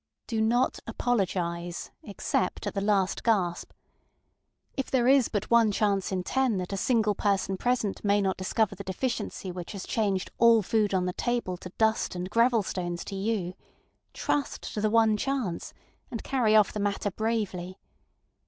[0.25, 3.71] Do not apologize except at the last gasp!
[4.75, 8.35] If there is but one chance in ten that a single person present may not
[8.35, 12.63] discover the deficiency which has changed all food on the table to dust and gravel
[12.63, 13.53] stones to you,
[14.11, 15.71] trust to the one chance,
[16.09, 17.77] and carry off the matter bravely.